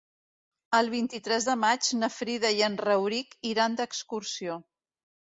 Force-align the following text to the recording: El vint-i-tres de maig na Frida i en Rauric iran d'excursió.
El 0.75 0.87
vint-i-tres 0.93 1.43
de 1.49 1.53
maig 1.63 1.89
na 1.99 2.09
Frida 2.13 2.51
i 2.59 2.63
en 2.67 2.77
Rauric 2.85 3.35
iran 3.51 3.75
d'excursió. 3.81 4.57